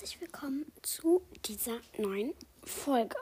[0.00, 2.32] herzlich willkommen zu dieser neuen
[2.64, 3.16] Folge.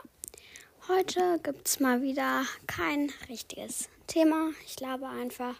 [0.86, 4.52] Heute gibt es mal wieder kein richtiges Thema.
[4.64, 5.56] Ich labe einfach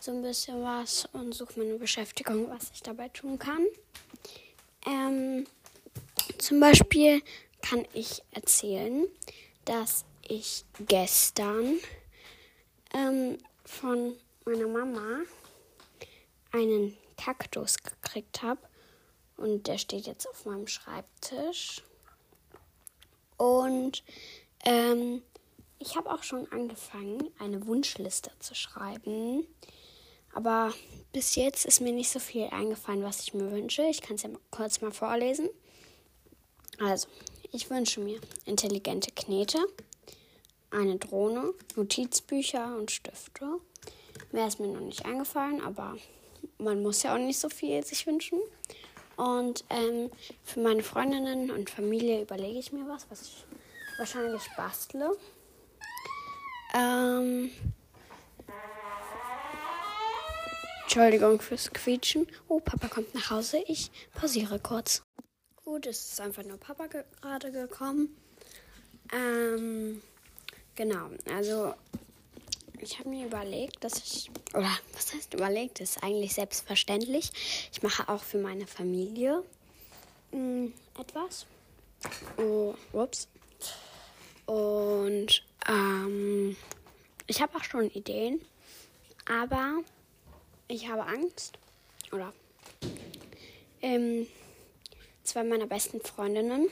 [0.00, 3.66] so ein bisschen was und suche mir eine Beschäftigung, was ich dabei tun kann.
[4.86, 5.46] Ähm,
[6.38, 7.20] zum Beispiel
[7.60, 9.08] kann ich erzählen,
[9.66, 11.80] dass ich gestern
[12.94, 13.36] ähm,
[13.66, 14.16] von
[14.46, 15.18] meiner Mama
[16.52, 18.69] einen Kaktus gekriegt habe
[19.40, 21.82] und der steht jetzt auf meinem Schreibtisch.
[23.36, 24.04] Und
[24.64, 25.22] ähm,
[25.78, 29.46] ich habe auch schon angefangen, eine Wunschliste zu schreiben.
[30.34, 30.72] Aber
[31.12, 33.82] bis jetzt ist mir nicht so viel eingefallen, was ich mir wünsche.
[33.84, 35.48] Ich kann es ja kurz mal vorlesen.
[36.78, 37.08] Also,
[37.50, 39.58] ich wünsche mir intelligente Knete,
[40.70, 43.46] eine Drohne, Notizbücher und Stifte.
[44.32, 45.96] Mehr ist mir noch nicht eingefallen, aber
[46.58, 48.38] man muss ja auch nicht so viel sich wünschen.
[49.20, 50.10] Und ähm,
[50.44, 53.44] für meine Freundinnen und Familie überlege ich mir was, was ich
[53.98, 55.14] wahrscheinlich bastle.
[56.74, 57.50] Ähm,
[60.84, 62.26] Entschuldigung fürs Quietschen.
[62.48, 63.62] Oh, Papa kommt nach Hause.
[63.66, 65.02] Ich pausiere kurz.
[65.66, 68.16] Gut, es ist einfach nur Papa ge gerade gekommen.
[69.12, 70.00] Ähm,
[70.74, 71.74] genau, also
[72.82, 77.30] ich habe mir überlegt, dass ich, oder was heißt überlegt, das ist eigentlich selbstverständlich.
[77.72, 79.42] Ich mache auch für meine Familie
[80.32, 81.46] mh, hm, etwas.
[82.36, 83.28] Oh, ups.
[84.46, 86.56] Und ähm,
[87.26, 88.40] ich habe auch schon Ideen,
[89.26, 89.78] aber
[90.66, 91.58] ich habe Angst,
[92.10, 92.32] oder
[93.82, 94.26] ähm,
[95.22, 96.68] zwei meiner besten Freundinnen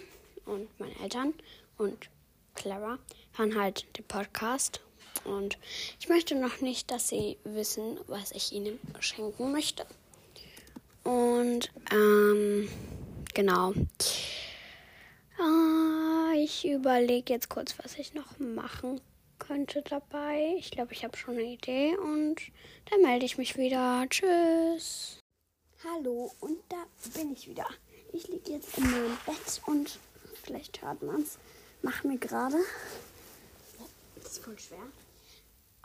[0.47, 1.35] und meine Eltern
[1.77, 2.09] und
[2.55, 2.99] Clara
[3.37, 4.81] hören halt den Podcast
[5.25, 5.59] und
[6.01, 9.87] ich möchte noch nicht, dass sie wissen, was ich ihnen schenken möchte.
[11.05, 12.69] Und ähm,
[13.35, 13.73] genau.
[15.41, 19.01] Äh, ich überlege jetzt kurz, was ich noch machen
[19.39, 20.55] könnte dabei.
[20.59, 22.37] Ich glaube, ich habe schon eine Idee und
[22.91, 24.05] dann melde ich mich wieder.
[24.09, 25.21] Tschüss.
[25.85, 26.85] Hallo, und da
[27.15, 27.69] bin ich wieder.
[28.13, 29.99] Ich liege jetzt in meinem Bett und
[30.43, 31.39] vielleicht hört man es.
[31.83, 32.59] Mach mir gerade.
[34.17, 34.83] Das ist voll schwer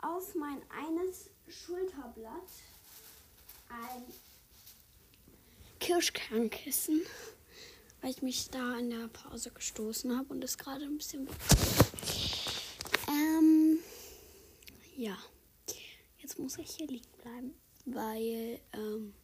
[0.04, 2.48] auf mein eines Schulterblatt
[3.68, 4.04] ein
[5.80, 7.00] Kirschkernkissen,
[8.00, 11.28] weil ich mich da in der Pause gestoßen habe und es gerade ein bisschen.
[13.08, 13.78] Ähm,
[14.96, 15.16] ja,
[16.18, 17.54] jetzt muss ich hier liegen bleiben,
[17.86, 19.14] weil ähm,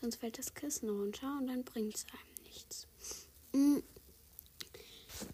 [0.00, 2.86] sonst fällt das Kissen runter und dann bringt es einem nichts.
[3.52, 3.78] Mm,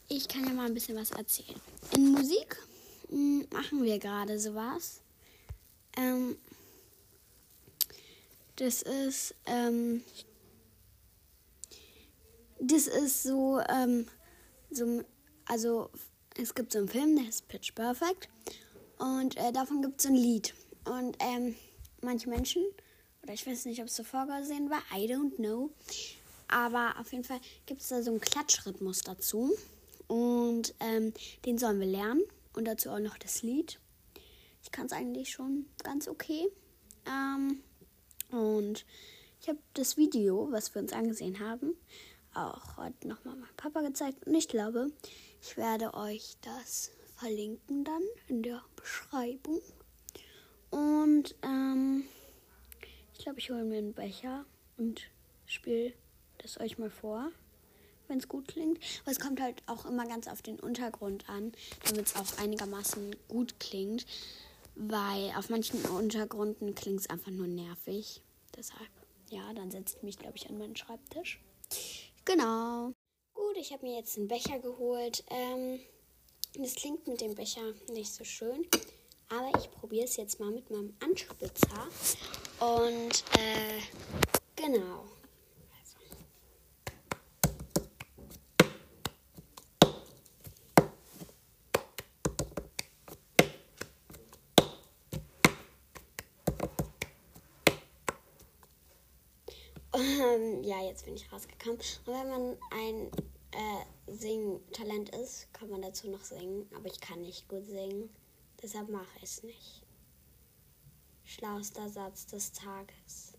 [0.09, 1.61] ich kann ja mal ein bisschen was erzählen.
[1.95, 2.57] In Musik
[3.53, 5.01] machen wir gerade sowas.
[5.97, 6.37] Ähm,
[8.57, 10.03] das ist, ähm,
[12.61, 14.07] das ist so, ähm,
[14.71, 15.03] so,
[15.45, 15.91] also
[16.37, 18.29] es gibt so einen Film, der ist Pitch Perfect
[18.99, 20.55] und äh, davon gibt es so ein Lied.
[20.85, 21.55] Und ähm,
[22.01, 22.65] manche Menschen,
[23.23, 25.71] oder ich weiß nicht, ob es so vorgesehen war, I don't know,
[26.49, 29.53] aber auf jeden Fall gibt es da so einen Klatschrhythmus dazu
[30.09, 31.13] und ähm,
[31.45, 32.23] den sollen wir lernen
[32.55, 33.81] und dazu auch noch das Lied.
[34.63, 36.49] Ich kann es eigentlich schon ganz okay.
[37.07, 37.63] Ähm,
[38.31, 38.85] und
[39.41, 41.77] ich habe das Video, was wir uns angesehen haben,
[42.35, 44.27] auch heute nochmal meinem Papa gezeigt.
[44.27, 44.93] Und ich glaube,
[45.41, 49.61] ich werde euch das verlinken dann in der Beschreibung.
[50.71, 52.05] Und ähm,
[53.13, 54.47] ich glaube, ich hole mir einen Becher
[54.79, 55.03] und
[55.47, 55.93] spiele
[56.39, 57.31] das euch mal vor
[58.13, 58.79] wenn es gut klingt.
[59.03, 61.53] Aber es kommt halt auch immer ganz auf den Untergrund an,
[61.89, 64.07] damit es auch einigermaßen gut klingt.
[64.75, 68.23] Weil auf manchen Untergründen klingt es einfach nur nervig.
[68.57, 68.89] Deshalb,
[69.31, 71.41] ja, dann setze ich mich, glaube ich, an meinen Schreibtisch.
[72.25, 72.93] Genau.
[73.35, 75.25] Gut, ich habe mir jetzt einen Becher geholt.
[75.31, 75.81] Ähm,
[76.57, 77.63] das klingt mit dem Becher
[77.93, 78.67] nicht so schön.
[79.31, 81.89] Aber ich probiere es jetzt mal mit meinem Anspitzer.
[82.61, 83.81] Und äh,
[84.55, 85.05] genau.
[99.95, 101.79] Ähm, ja, jetzt bin ich rausgekommen.
[101.79, 103.11] Und wenn man ein
[103.53, 106.69] äh, Singtalent ist, kann man dazu noch singen.
[106.77, 108.11] Aber ich kann nicht gut singen.
[108.63, 109.83] Deshalb mache ich es nicht.
[111.25, 113.33] Schlauster Satz des Tages.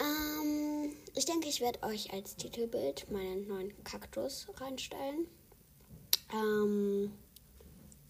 [0.00, 5.26] Ähm, ich denke, ich werde euch als Titelbild meinen neuen Kaktus reinstellen.
[6.32, 7.12] Ähm,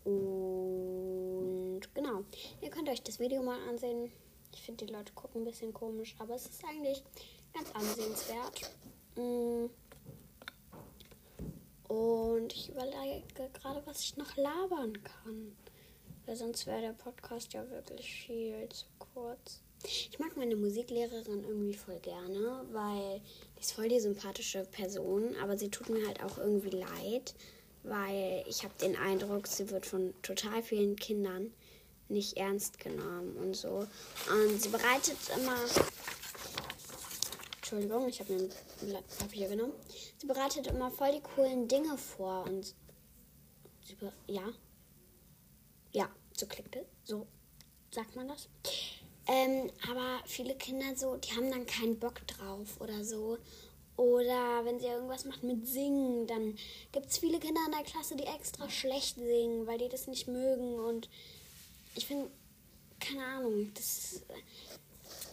[0.05, 2.25] und genau,
[2.61, 4.13] ihr könnt euch das Video mal ansehen.
[4.53, 7.03] Ich finde, die Leute gucken ein bisschen komisch, aber es ist eigentlich
[7.57, 8.71] ganz ansehenswert.
[9.17, 9.67] Mm.
[11.89, 13.23] Und ich überlege
[13.55, 15.57] gerade, was ich noch labern kann.
[16.27, 19.63] Weil sonst wäre der Podcast ja wirklich viel zu kurz.
[19.85, 23.21] Ich mag meine Musiklehrerin irgendwie voll gerne, weil
[23.57, 27.35] die ist voll die sympathische Person, aber sie tut mir halt auch irgendwie leid,
[27.85, 31.53] weil ich habe den Eindruck, sie wird von total vielen Kindern
[32.09, 33.87] nicht ernst genommen und so.
[34.31, 35.57] Und sie bereitet immer.
[37.77, 39.75] Entschuldigung, ich habe mir ein Blatt Papier genommen.
[40.17, 42.75] Sie bereitet immer voll die coolen Dinge vor und.
[43.85, 43.97] Sie
[44.27, 44.49] ja.
[45.93, 46.87] Ja, so klingt es.
[47.05, 47.27] So
[47.91, 48.49] sagt man das.
[49.29, 53.39] Ähm, aber viele Kinder so, die haben dann keinen Bock drauf oder so.
[53.97, 56.57] Oder wenn sie irgendwas macht mit Singen, dann
[56.93, 60.29] gibt es viele Kinder in der Klasse, die extra schlecht singen, weil die das nicht
[60.29, 60.79] mögen.
[60.79, 61.09] Und
[61.95, 62.31] ich finde,
[63.01, 64.23] keine Ahnung, das.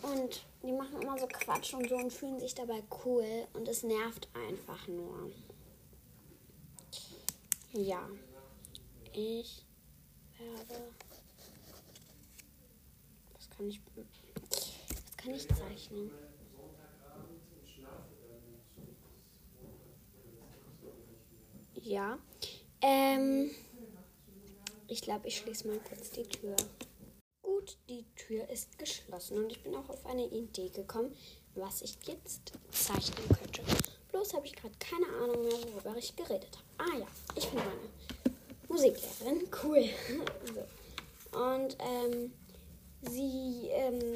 [0.03, 3.47] Und die machen immer so Quatsch und so und fühlen sich dabei cool.
[3.53, 5.31] Und es nervt einfach nur.
[7.73, 8.07] Ja.
[9.13, 9.65] Ich
[10.37, 10.83] werde
[13.55, 13.81] kann ich.
[13.95, 16.11] Was kann ich zeichnen?
[21.81, 22.17] Ja.
[22.81, 23.51] Ähm.
[24.87, 26.55] Ich glaube, ich schließe mal kurz die Tür.
[27.63, 31.15] Gut, die Tür ist geschlossen und ich bin auch auf eine Idee gekommen,
[31.55, 33.61] was ich jetzt zeichnen könnte.
[34.11, 36.91] Bloß habe ich gerade keine Ahnung mehr, worüber ich geredet habe.
[36.91, 37.07] Ah ja,
[37.37, 38.35] ich bin meine
[38.67, 39.47] Musiklehrerin.
[39.63, 39.85] Cool.
[41.31, 41.39] so.
[41.39, 42.33] Und ähm,
[43.09, 44.15] Sie ähm,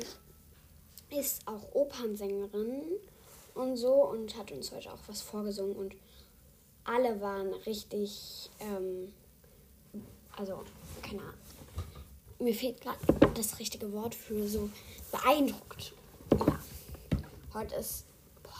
[1.10, 2.84] ist auch Opernsängerin
[3.54, 5.96] und so und hat uns heute auch was vorgesungen und
[6.84, 9.14] alle waren richtig, ähm,
[10.36, 10.66] also,
[11.02, 11.47] keine Ahnung.
[12.40, 13.00] Mir fehlt gerade
[13.34, 14.70] das richtige Wort für so
[15.12, 15.94] beeindruckt.
[16.38, 16.60] Ja.
[17.54, 18.06] Heute ist.
[18.44, 18.52] Boah,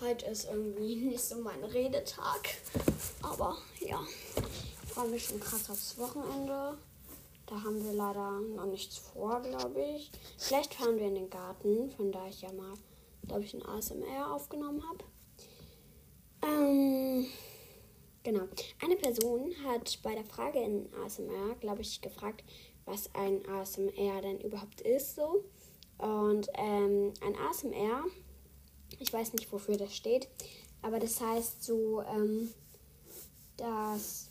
[0.00, 2.48] heute ist irgendwie nicht so mein Redetag.
[3.22, 4.00] Aber ja.
[4.84, 6.76] Ich freue mich schon krass aufs Wochenende.
[7.46, 10.10] Da haben wir leider noch nichts vor, glaube ich.
[10.36, 12.74] Vielleicht fahren wir in den Garten, von da ich ja mal,
[13.26, 15.04] glaube ich, ein ASMR aufgenommen habe.
[16.42, 17.26] Ähm,
[18.22, 18.48] genau.
[18.82, 22.44] Eine Person hat bei der Frage in ASMR, glaube ich, gefragt,
[22.84, 25.44] was ein ASMR denn überhaupt ist so.
[25.98, 28.04] Und ähm, ein ASMR,
[28.98, 30.28] ich weiß nicht, wofür das steht,
[30.82, 32.52] aber das heißt so, ähm,
[33.56, 34.28] dass.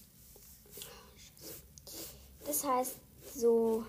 [2.46, 2.96] Das heißt,
[3.34, 3.86] so,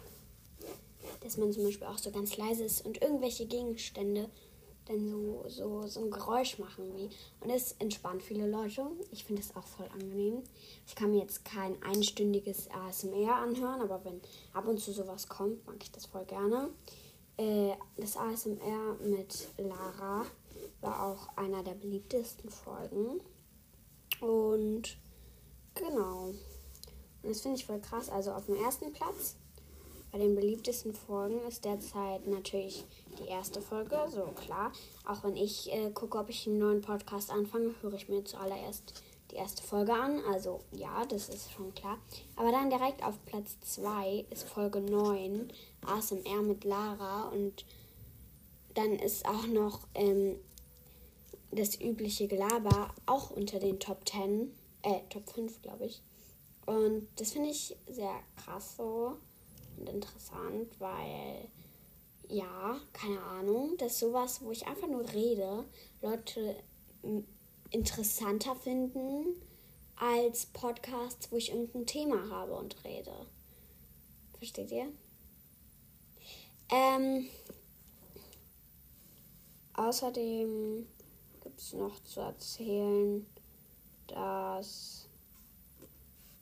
[1.20, 4.28] dass man zum Beispiel auch so ganz leise ist und irgendwelche Gegenstände
[4.92, 7.10] dann so, so, so ein Geräusch machen wie.
[7.40, 8.86] Und es entspannt viele Leute.
[9.10, 10.42] Ich finde es auch voll angenehm.
[10.86, 14.20] Ich kann mir jetzt kein einstündiges ASMR anhören, aber wenn
[14.52, 16.70] ab und zu sowas kommt, mag ich das voll gerne.
[17.36, 20.26] Äh, das ASMR mit Lara
[20.80, 23.20] war auch einer der beliebtesten Folgen.
[24.20, 24.96] Und
[25.74, 26.34] genau.
[27.22, 28.10] Und das finde ich voll krass.
[28.10, 29.36] Also auf dem ersten Platz
[30.12, 32.84] bei den beliebtesten Folgen ist derzeit natürlich
[33.18, 34.70] die erste Folge, so klar.
[35.06, 39.02] Auch wenn ich äh, gucke, ob ich einen neuen Podcast anfange, höre ich mir zuallererst
[39.30, 40.20] die erste Folge an.
[40.30, 41.96] Also ja, das ist schon klar.
[42.36, 45.50] Aber dann direkt auf Platz 2 ist Folge 9,
[45.86, 47.28] ASMR mit Lara.
[47.30, 47.64] Und
[48.74, 50.36] dann ist auch noch ähm,
[51.52, 56.02] das übliche Gelaber auch unter den Top 10, äh, Top 5, glaube ich.
[56.66, 59.16] Und das finde ich sehr krass so
[59.82, 61.48] und interessant, weil
[62.28, 65.64] ja, keine Ahnung, dass sowas, wo ich einfach nur rede,
[66.00, 66.56] Leute
[67.70, 69.36] interessanter finden
[69.96, 73.26] als Podcasts, wo ich irgendein Thema habe und rede.
[74.38, 74.88] Versteht ihr?
[76.70, 77.26] Ähm,
[79.74, 80.86] außerdem
[81.42, 83.26] gibt es noch zu erzählen,
[84.06, 85.08] dass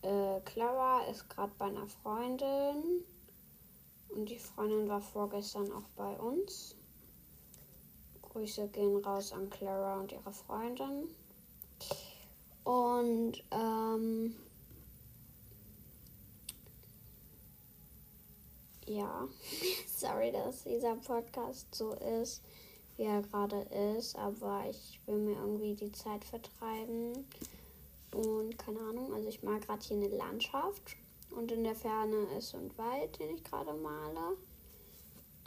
[0.03, 3.05] äh, Clara ist gerade bei einer Freundin.
[4.15, 6.75] Und die Freundin war vorgestern auch bei uns.
[8.23, 11.09] Grüße gehen raus an Clara und ihre Freundin.
[12.65, 14.37] Und ähm,
[18.87, 19.29] ja,
[19.97, 22.43] sorry, dass dieser Podcast so ist,
[22.97, 23.63] wie er gerade
[23.97, 27.27] ist, aber ich will mir irgendwie die Zeit vertreiben.
[28.13, 30.97] Und keine Ahnung, also ich mag gerade hier eine Landschaft.
[31.31, 34.37] Und in der Ferne ist ein Wald, den ich gerade male.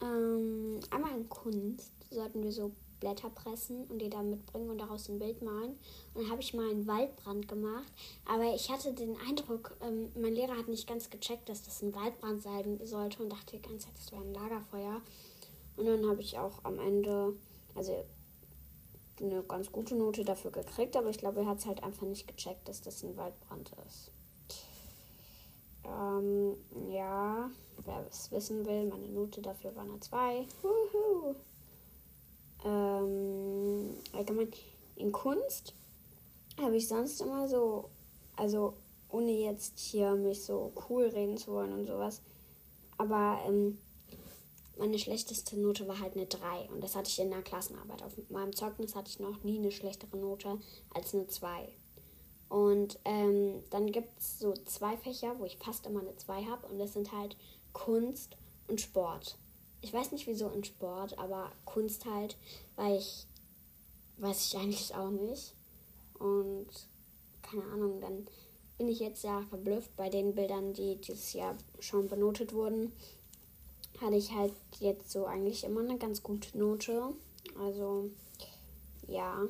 [0.01, 5.09] Ähm, einmal in Kunst sollten wir so Blätter pressen und die dann mitbringen und daraus
[5.09, 5.77] ein Bild malen.
[6.13, 7.91] Und dann habe ich mal einen Waldbrand gemacht.
[8.25, 11.93] Aber ich hatte den Eindruck, ähm, mein Lehrer hat nicht ganz gecheckt, dass das ein
[11.93, 15.01] Waldbrand sein sollte und dachte die ganze Zeit, das wäre ein Lagerfeuer.
[15.75, 17.33] Und dann habe ich auch am Ende
[17.75, 18.05] also
[19.19, 22.27] eine ganz gute Note dafür gekriegt, aber ich glaube, er hat es halt einfach nicht
[22.27, 24.11] gecheckt, dass das ein Waldbrand ist.
[25.85, 26.55] Ähm,
[26.89, 27.49] ja,
[27.85, 30.45] wer es wissen will, meine Note dafür war eine 2.
[30.61, 31.35] Wuhu.
[32.65, 34.51] Ähm, allgemein
[34.95, 35.73] in Kunst
[36.61, 37.89] habe ich sonst immer so,
[38.35, 38.73] also
[39.09, 42.21] ohne jetzt hier mich so cool reden zu wollen und sowas,
[42.97, 43.77] aber ähm,
[44.77, 48.01] meine schlechteste Note war halt eine 3 und das hatte ich in der Klassenarbeit.
[48.01, 50.59] Auf meinem Zeugnis hatte ich noch nie eine schlechtere Note
[50.93, 51.69] als eine 2.
[52.53, 56.67] Und ähm, dann gibt es so zwei Fächer, wo ich fast immer eine 2 habe
[56.67, 57.36] und das sind halt
[57.72, 59.38] Kunst und Sport.
[59.81, 62.38] Ich weiß nicht wieso in Sport, aber Kunst halt,
[62.75, 63.25] weil ich,
[64.17, 65.55] weiß ich eigentlich auch nicht.
[66.19, 66.67] Und
[67.41, 68.27] keine Ahnung, dann
[68.77, 72.93] bin ich jetzt ja verblüfft bei den Bildern, die dieses Jahr schon benotet wurden
[74.03, 77.13] hatte ich halt jetzt so eigentlich immer eine ganz gute Note.
[77.60, 78.10] Also,
[79.07, 79.41] ja.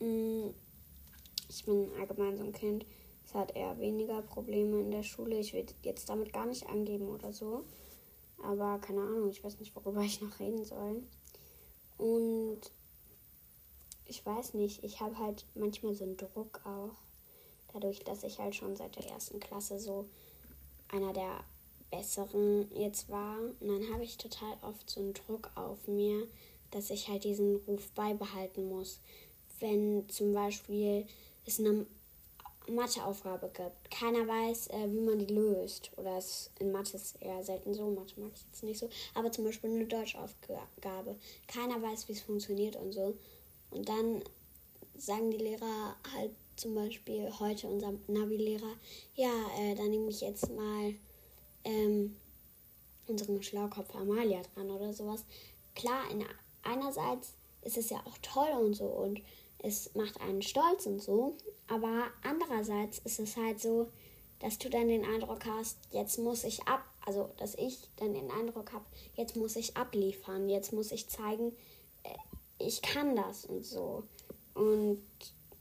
[0.00, 0.50] Mm,
[1.54, 2.86] ich bin allgemein so ein Kind.
[3.24, 5.38] Es hat eher weniger Probleme in der Schule.
[5.38, 7.64] Ich will jetzt damit gar nicht angeben oder so.
[8.42, 11.02] Aber keine Ahnung, ich weiß nicht, worüber ich noch reden soll.
[11.98, 12.60] Und
[14.06, 16.96] ich weiß nicht, ich habe halt manchmal so einen Druck auch.
[17.72, 20.06] Dadurch, dass ich halt schon seit der ersten Klasse so
[20.88, 21.44] einer der
[21.90, 23.38] besseren jetzt war.
[23.60, 26.26] Und dann habe ich total oft so einen Druck auf mir,
[26.70, 29.00] dass ich halt diesen Ruf beibehalten muss.
[29.60, 31.06] Wenn zum Beispiel
[31.46, 31.86] es eine
[32.68, 35.90] Matheaufgabe gibt, keiner weiß, äh, wie man die löst.
[35.96, 38.88] Oder es in Mathe ist eher selten so, Mathe mag ich jetzt nicht so.
[39.14, 41.16] Aber zum Beispiel eine Deutschaufgabe,
[41.48, 43.16] keiner weiß, wie es funktioniert und so.
[43.70, 44.22] Und dann
[44.96, 48.74] sagen die Lehrer halt zum Beispiel heute unser Navi-Lehrer,
[49.14, 50.94] ja, äh, dann nehme ich jetzt mal
[51.64, 52.16] ähm,
[53.06, 55.24] unseren Schlaukopf Amalia dran oder sowas.
[55.74, 56.24] Klar, in,
[56.62, 59.20] einerseits ist es ja auch toll und so und
[59.62, 61.36] es macht einen stolz und so,
[61.68, 63.88] aber andererseits ist es halt so,
[64.40, 68.30] dass du dann den Eindruck hast, jetzt muss ich ab, also dass ich dann den
[68.30, 71.52] Eindruck habe, jetzt muss ich abliefern, jetzt muss ich zeigen,
[72.02, 72.10] äh,
[72.58, 74.02] ich kann das und so.
[74.54, 75.02] Und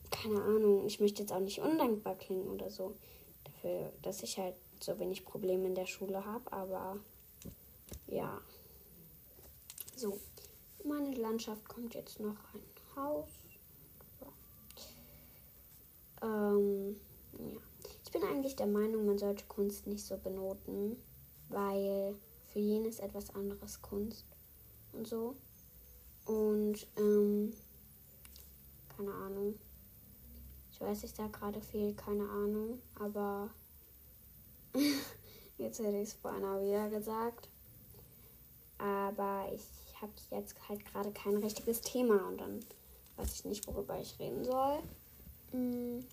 [0.10, 2.96] keine Ahnung, ich möchte jetzt auch nicht undankbar klingen oder so,
[3.43, 6.98] dafür, dass ich halt so wenig Probleme in der Schule habe, aber
[8.08, 8.41] ja.
[9.96, 10.20] So,
[10.84, 12.63] meine Landschaft kommt jetzt noch ein
[12.96, 13.27] Haus.
[16.22, 16.96] Ähm,
[17.38, 17.60] ja.
[18.04, 20.98] Ich bin eigentlich der Meinung, man sollte Kunst nicht so benoten,
[21.48, 22.16] weil
[22.51, 24.25] für jeden ist etwas anderes Kunst
[24.92, 25.36] und so.
[26.25, 27.54] Und, ähm,
[28.98, 29.56] keine Ahnung.
[30.72, 33.50] Ich weiß, ich sage gerade viel, keine Ahnung, aber
[35.58, 37.48] jetzt hätte ich es beinahe wieder gesagt.
[38.78, 42.60] Aber ich habe jetzt halt gerade kein richtiges Thema und dann
[43.16, 44.80] weiß ich nicht, worüber ich reden soll.
[45.51, 46.05] Hm.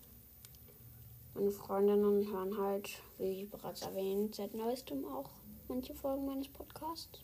[1.33, 5.29] Meine Freundinnen hören halt, wie bereits erwähnt, seit neuestem auch
[5.67, 7.21] manche Folgen meines Podcasts.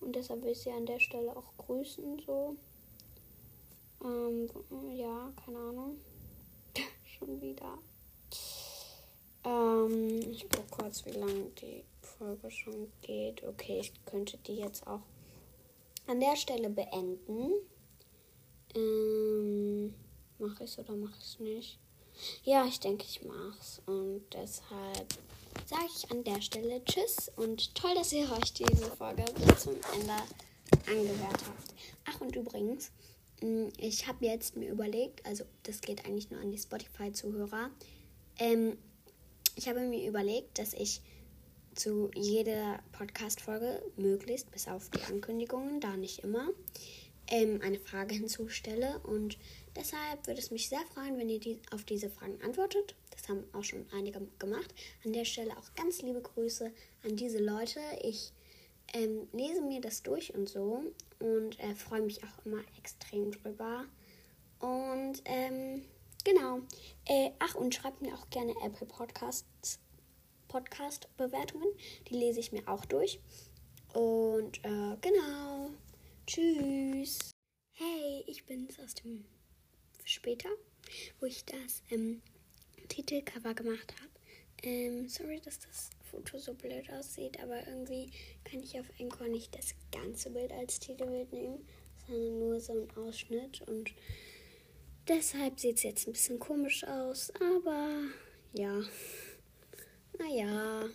[0.00, 2.56] Und deshalb will ich sie an der Stelle auch grüßen, so.
[4.02, 4.48] Ähm,
[4.94, 6.00] ja, keine Ahnung.
[7.04, 7.78] Schon wieder.
[9.44, 13.42] Ähm, ich gucke kurz, wie lange die Folge schon geht.
[13.44, 15.02] Okay, ich könnte die jetzt auch
[16.06, 17.52] an der Stelle beenden.
[18.74, 19.94] Ähm,
[20.38, 21.78] mache ich es oder mache ich es nicht?
[22.44, 23.80] Ja, ich denke, ich mache es.
[23.86, 25.14] Und deshalb
[25.66, 29.76] sage ich an der Stelle Tschüss und toll, dass ihr euch diese Folge bis zum
[29.94, 30.14] Ende
[30.86, 31.74] angehört habt.
[32.06, 32.90] Ach, und übrigens,
[33.40, 37.70] mm, ich habe jetzt mir überlegt, also das geht eigentlich nur an die Spotify-Zuhörer,
[38.38, 38.78] ähm,
[39.56, 41.00] ich habe mir überlegt, dass ich
[41.74, 46.48] zu jeder Podcast-Folge möglichst, bis auf die Ankündigungen, da nicht immer,
[47.28, 48.98] ähm, eine Frage hinzustelle.
[49.00, 49.38] Und
[49.76, 52.94] deshalb würde es mich sehr freuen, wenn ihr die, auf diese Fragen antwortet.
[53.10, 54.74] Das haben auch schon einige gemacht.
[55.04, 56.72] An der Stelle auch ganz liebe Grüße
[57.04, 57.80] an diese Leute.
[58.02, 58.32] Ich
[58.94, 60.82] ähm, lese mir das durch und so
[61.20, 63.84] und äh, freue mich auch immer extrem drüber.
[64.60, 65.82] Und ähm,
[66.24, 66.60] Genau.
[67.06, 69.78] Äh, ach, und schreibt mir auch gerne Apple Podcasts,
[70.48, 71.68] Podcast-Bewertungen.
[72.08, 73.20] Die lese ich mir auch durch.
[73.94, 75.70] Und äh, genau.
[76.28, 77.30] Tschüss.
[77.72, 79.24] Hey, ich bin's aus dem
[80.04, 80.50] später,
[81.20, 82.20] wo ich das ähm,
[82.88, 84.10] Titelcover gemacht habe.
[84.62, 88.10] Ähm, sorry, dass das Foto so blöd aussieht, aber irgendwie
[88.44, 91.66] kann ich auf Encore nicht das ganze Bild als Titelbild nehmen,
[92.06, 93.94] sondern nur so einen Ausschnitt und
[95.08, 98.02] Deshalb sieht es jetzt ein bisschen komisch aus, aber
[98.52, 98.82] ja,
[100.18, 100.90] naja.